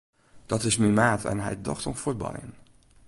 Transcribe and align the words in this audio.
Dit 0.51 0.61
is 0.69 0.79
myn 0.81 0.95
maat 0.99 1.25
en 1.31 1.43
hy 1.45 1.53
docht 1.67 1.85
oan 1.89 2.01
fuotbaljen. 2.03 2.51